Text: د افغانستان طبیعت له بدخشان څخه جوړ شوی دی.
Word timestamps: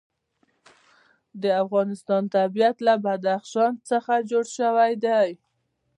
د 1.41 1.43
افغانستان 1.63 2.23
طبیعت 2.35 2.77
له 2.87 2.93
بدخشان 3.05 3.73
څخه 3.89 4.13
جوړ 4.29 4.45
شوی 4.57 4.93
دی. 5.05 5.29